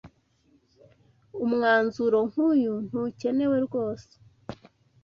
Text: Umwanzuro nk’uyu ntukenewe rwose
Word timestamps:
Umwanzuro 1.45 2.17
nk’uyu 2.29 2.73
ntukenewe 2.87 3.57
rwose 3.67 4.11